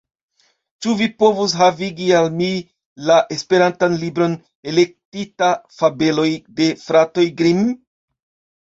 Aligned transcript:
Ĉu 0.85 0.93
vi 1.01 1.07
povus 1.23 1.53
havigi 1.59 2.07
al 2.21 2.31
mi 2.39 2.49
la 3.11 3.19
esperantan 3.37 3.99
libron 4.05 4.35
»Elektitaj 4.73 5.55
fabeloj 5.79 6.29
de 6.63 6.75
fratoj 6.89 7.33
Grimm«? 7.43 7.67